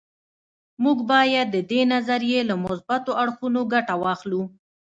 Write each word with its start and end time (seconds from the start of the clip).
موږ 0.83 0.97
باید 1.11 1.47
د 1.51 1.57
دې 1.71 1.81
نظریې 1.93 2.41
له 2.49 2.55
مثبتو 2.63 3.11
اړخونو 3.21 3.59
ګټه 3.73 3.93
واخلو 4.03 4.41